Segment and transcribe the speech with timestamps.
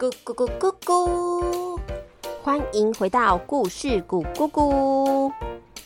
[0.00, 1.78] 咕咕咕咕咕！
[2.42, 5.30] 欢迎回到故事咕咕咕。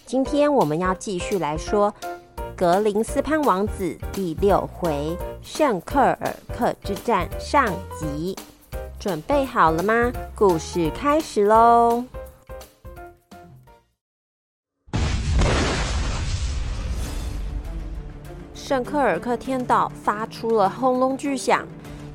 [0.06, 1.92] 今天我们要继续来说
[2.56, 3.82] 《格林斯潘王子》
[4.12, 7.66] 第六回“圣克尔克之战”上
[7.98, 8.36] 集。
[9.00, 10.12] 准备好了吗？
[10.36, 12.04] 故事开始喽！
[18.54, 21.66] 圣克尔克天岛发出了轰隆巨响，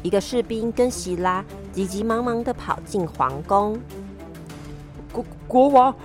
[0.02, 1.44] 一个士兵跟希拉
[1.80, 3.80] 急急忙忙的跑进皇宫。
[5.14, 5.96] 国国王，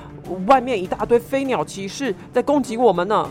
[0.46, 3.28] 外面一大堆飞鸟骑士在攻击我们呢！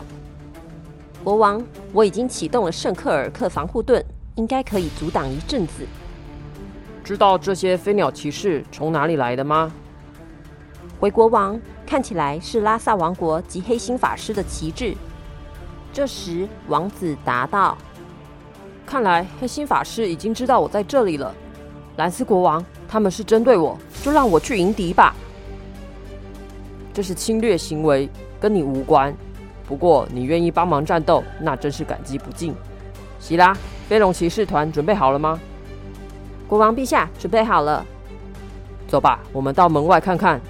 [1.24, 4.04] 国王，我已经启动了圣克尔克防护盾，
[4.34, 5.86] 应该可以阻挡一阵子。
[7.02, 9.72] 知道这些飞鸟骑士从哪里来的吗？
[11.00, 14.94] 回国王，看起来是拉萨王国及黑心法师的旗帜。
[15.94, 17.78] 这时，王子答道
[18.84, 21.34] ：“看来黑心法师已经知道我在这里了。
[21.96, 25.14] 兰斯国王，他们是针对我，就让我去迎敌吧。
[26.92, 28.08] 这是侵略行为，
[28.40, 29.14] 跟你无关。
[29.66, 32.54] 不过你愿意帮忙战斗，那真是感激不尽。
[33.18, 33.56] 希拉，
[33.88, 35.40] 飞龙骑士团准备好了吗？
[36.46, 37.84] 国王陛下，准备好了。
[38.86, 40.40] 走吧，我们到门外看看。”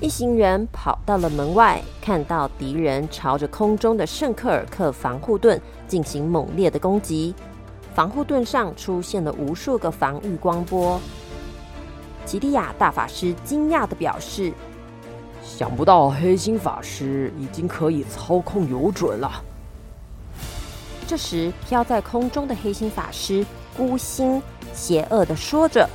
[0.00, 7.32] 一行人跑到了门外，看到敌人朝着空中的圣克尔克防护盾进行猛烈的攻击，
[7.94, 11.00] 防护盾上出现了无数个防御光波。
[12.24, 14.52] 吉利亚大法师惊讶的表示
[15.44, 19.42] ：“想不到黑心法师已经可以操控游准了。”
[21.06, 23.44] 这时，飘在空中的黑心法师
[23.76, 25.88] 孤星邪恶的说着：“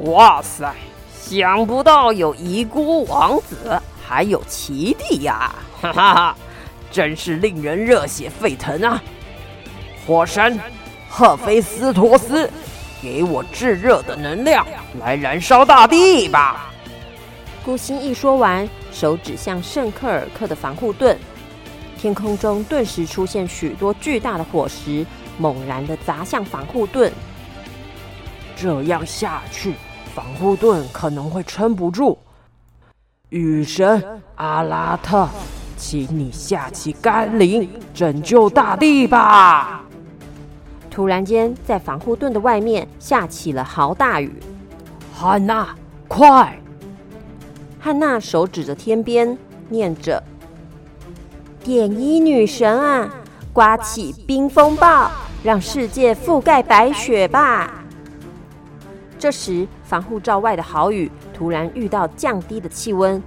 [0.00, 0.74] 哇塞！”
[1.20, 5.52] 想不到有遗孤王子，还有奇弟呀！
[5.82, 6.36] 哈哈哈，
[6.88, 9.02] 真是令人热血沸腾啊！
[10.06, 10.56] 火神
[11.18, 12.46] 赫菲斯托斯，
[13.00, 14.66] 给我炙热的能量，
[15.00, 16.66] 来燃烧大地吧！
[17.64, 21.16] 孤星一说完，手指向圣克尔克的防护盾，
[21.96, 25.06] 天空中顿时出现许多巨大的火石，
[25.38, 27.10] 猛然的砸向防护盾。
[28.54, 29.72] 这样下去。
[30.14, 32.18] 防护盾可能会撑不住，
[33.30, 34.02] 雨神
[34.34, 35.26] 阿拉特，
[35.78, 39.85] 请你下起甘霖，拯救大地吧！
[40.96, 44.32] 突然间，在防护盾的外面下起了豪大雨。
[45.14, 45.68] 汉娜，
[46.08, 46.58] 快！
[47.78, 49.36] 汉娜手指着天边，
[49.68, 50.22] 念着
[51.62, 53.14] ：“点衣女神啊，
[53.52, 55.10] 刮起冰风暴，
[55.44, 57.84] 让世界覆盖白雪吧！”
[59.20, 63.22] 这时，防护罩外的好雨突然遇到降低的气温，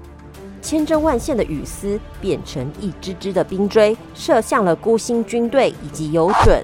[0.59, 6.63] 千针万线的雨丝变成一支支的冰锥，射向了孤星军队以及游准。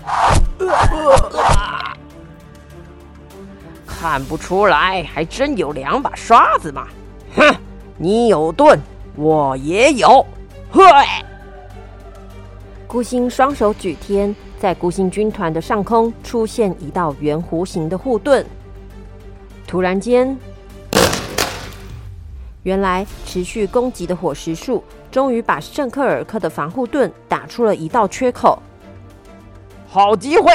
[3.86, 6.88] 看不出来，还真有两把刷子嘛！
[7.36, 7.56] 哼，
[7.98, 8.80] 你有盾，
[9.16, 10.26] 我也有。
[10.72, 10.84] 嘿！
[12.88, 18.46] 孤星双手举天，在孤星军团的上空出现一道圆弧形的护盾。
[19.68, 20.38] 突然间，
[22.64, 28.62] 原来持续攻击的火石术终于把圣克尔克的防护盾打出了一道缺口。
[29.96, 30.52] 好机会，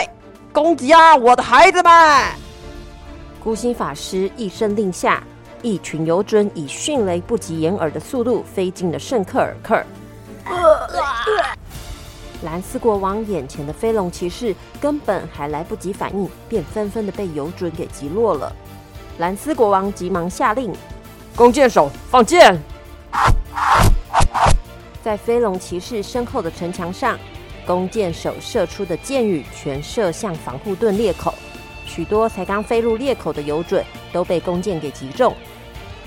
[0.53, 1.93] 攻击啊，我的孩子们！
[3.43, 5.23] 孤星法师一声令下，
[5.63, 9.83] 一群游准以迅雷不及掩耳的速度飞进了圣克尔克。
[12.43, 18.55] 蓝斯国王眼前的飞龙骑士根本还来不及反应，便纷纷的被游准给击落了。
[19.17, 20.71] 兰斯国王急忙下令
[21.35, 22.61] ：“弓箭手放箭！”
[25.03, 27.19] 在飞龙骑士身后的城墙上，
[27.67, 31.35] 弓箭手射出的箭雨全射向防护盾裂口，
[31.87, 35.35] 许多才刚飞入裂口的游准都被弓箭给击中。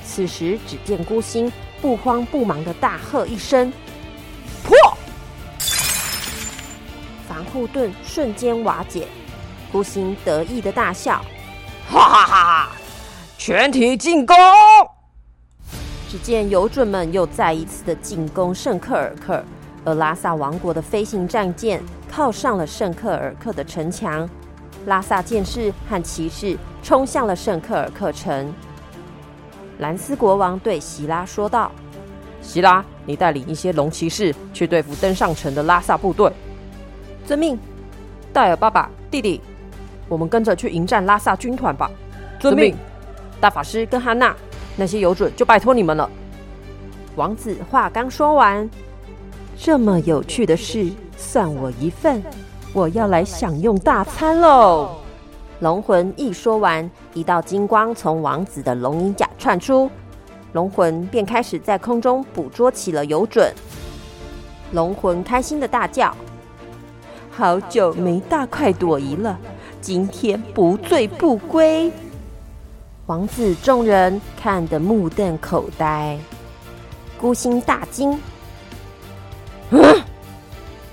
[0.05, 3.71] 此时，只见孤星不慌不忙的大喝一声
[4.63, 4.75] ：“破！”
[7.27, 9.07] 防护盾瞬间瓦解。
[9.71, 11.23] 孤星得意的大笑
[11.89, 12.71] ：“哈哈哈！”
[13.39, 14.35] 全体进攻！
[16.09, 19.43] 只见游准们又再一次的进攻圣克尔克，
[19.85, 24.29] 而拉萨王国的飞行战舰靠上了圣克尔克的城墙，
[24.85, 28.53] 拉萨剑士和骑士冲向了圣克尔克城。
[29.79, 31.71] 兰斯国王对希拉说道
[32.41, 36.31] ：“希拉，你带领一些龙骑士去对付登上城的拉萨部队。”
[37.25, 37.57] 遵命。
[38.31, 39.39] 戴尔爸爸、弟弟，
[40.07, 41.89] 我们跟着去迎战拉萨军团吧。
[42.39, 42.75] 遵命。
[43.39, 44.35] 大法师跟哈娜，
[44.75, 46.09] 那些有准就拜托你们了。
[47.15, 48.67] 王子话刚说完，
[49.65, 52.21] 这么有趣的事算我一份，
[52.73, 54.97] 我要来享用大餐喽！
[55.61, 59.89] 龙魂一说完，一道金光从王子的龙鳞甲窜出，
[60.51, 63.53] 龙魂便开始在空中捕捉起了游隼。
[64.73, 66.13] 龙魂开心的大叫
[67.31, 69.39] ：“好久没大快朵颐了，
[69.79, 71.89] 今天不醉不归！”
[73.07, 76.19] 王子众人看得目瞪口呆，
[77.17, 78.19] 孤星大惊：“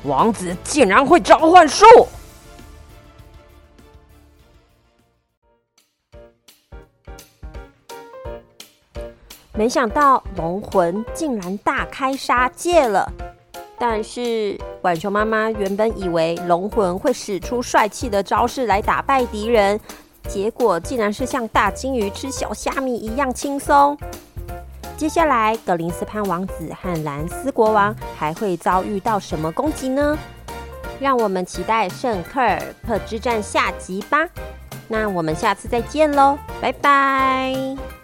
[0.05, 1.85] 王子竟然会召唤术！”
[9.53, 13.07] 没想到龙魂竟然大开杀戒了，
[13.79, 19.79] 但是浣熊妈妈原本以为龙魂会使出帅气的招式来打败敌人，
[20.29, 23.99] 结果竟然是像大金鱼吃小虾米一样轻松。
[25.01, 30.15] 接下来，格林斯潘王子和兰斯国王还会遭遇到什么攻击呢？
[31.01, 34.29] 让我们期待圣克尔特之战下集吧。
[34.89, 38.00] 那我们下次再见喽，拜拜。